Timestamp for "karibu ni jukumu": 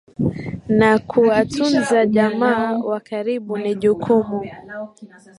2.99-4.41